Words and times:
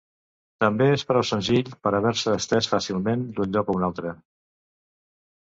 També 0.63 0.85
és 0.93 1.03
prou 1.09 1.25
senzill 1.31 1.69
per 1.83 1.93
haver-se 1.99 2.35
estès 2.37 2.71
fàcilment 2.73 3.27
d'un 3.37 3.55
lloc 3.57 3.71
a 3.71 3.77
un 3.81 3.89
altre. 3.91 4.15